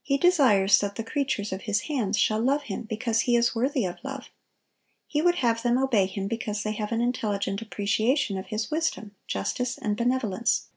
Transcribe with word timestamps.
He 0.00 0.16
desires 0.16 0.78
that 0.78 0.94
the 0.94 1.04
creatures 1.04 1.52
of 1.52 1.64
His 1.64 1.80
hands 1.80 2.18
shall 2.18 2.40
love 2.40 2.62
Him 2.62 2.84
because 2.84 3.28
He 3.28 3.36
is 3.36 3.54
worthy 3.54 3.84
of 3.84 4.02
love. 4.02 4.30
He 5.06 5.20
would 5.20 5.34
have 5.40 5.62
them 5.62 5.76
obey 5.76 6.06
Him 6.06 6.26
because 6.26 6.62
they 6.62 6.72
have 6.72 6.90
an 6.90 7.02
intelligent 7.02 7.60
appreciation 7.60 8.38
of 8.38 8.46
His 8.46 8.70
wisdom, 8.70 9.14
justice, 9.26 9.76
and 9.76 9.94
benevolence. 9.94 10.68